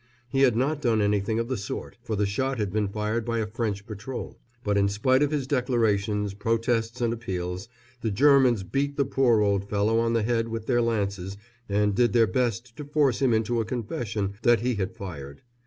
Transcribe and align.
He 0.27 0.41
had 0.41 0.55
not 0.55 0.81
done 0.81 0.99
anything 0.99 1.37
of 1.37 1.47
the 1.47 1.55
sort, 1.57 1.95
for 2.01 2.15
the 2.15 2.25
shot 2.25 2.57
had 2.57 2.73
been 2.73 2.87
fired 2.87 3.23
by 3.23 3.37
a 3.37 3.45
French 3.45 3.85
patrol; 3.85 4.39
but 4.63 4.75
in 4.75 4.89
spite 4.89 5.21
of 5.21 5.29
his 5.29 5.45
declarations, 5.45 6.33
protests 6.33 7.01
and 7.01 7.13
appeals, 7.13 7.69
the 8.01 8.09
Germans 8.09 8.63
beat 8.63 8.97
the 8.97 9.05
poor 9.05 9.41
old 9.41 9.69
fellow 9.69 9.99
on 9.99 10.13
the 10.13 10.23
head 10.23 10.47
with 10.47 10.65
their 10.65 10.81
lances 10.81 11.37
and 11.69 11.93
did 11.93 12.13
their 12.13 12.25
best 12.25 12.75
to 12.77 12.83
force 12.83 13.21
him 13.21 13.31
into 13.31 13.61
a 13.61 13.63
confession 13.63 14.33
that 14.41 14.61
he 14.61 14.73
had 14.73 14.95
fired. 14.95 15.43